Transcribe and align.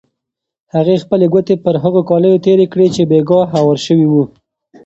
هغې 0.73 0.95
خپلې 1.03 1.25
ګوتې 1.33 1.55
پر 1.63 1.75
هغو 1.83 2.01
کالیو 2.09 2.43
تېرې 2.45 2.65
کړې 2.73 2.87
چې 2.95 3.01
بېګا 3.09 3.41
هوار 3.53 3.77
شوي 3.85 4.07
وو. 4.11 4.23